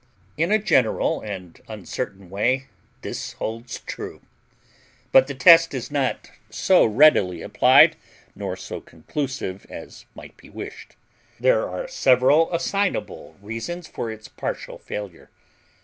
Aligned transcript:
In 0.35 0.51
a 0.51 0.57
general 0.57 1.21
and 1.21 1.61
uncertain 1.67 2.31
way 2.31 2.65
this 3.03 3.33
holds 3.33 3.81
true, 3.81 4.21
but 5.11 5.27
the 5.27 5.35
test 5.35 5.75
is 5.75 5.91
not 5.91 6.31
so 6.49 6.83
readily 6.85 7.43
applied 7.43 7.97
nor 8.33 8.55
so 8.57 8.81
conclusive 8.81 9.67
as 9.69 10.05
might 10.15 10.35
be 10.37 10.49
wished. 10.49 10.95
There 11.39 11.69
are 11.69 11.87
several 11.87 12.51
assignable 12.51 13.35
reasons 13.43 13.85
for 13.87 14.09
its 14.09 14.27
partial 14.27 14.79
failure. 14.79 15.29